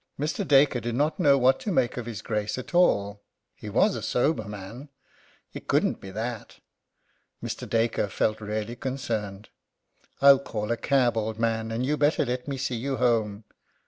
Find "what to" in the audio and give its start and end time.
1.37-1.71